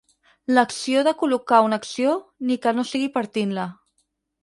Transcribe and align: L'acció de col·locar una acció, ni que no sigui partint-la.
L'acció 0.57 1.03
de 1.09 1.13
col·locar 1.19 1.61
una 1.67 1.81
acció, 1.83 2.17
ni 2.49 2.61
que 2.65 2.77
no 2.79 2.89
sigui 2.95 3.15
partint-la. 3.21 3.73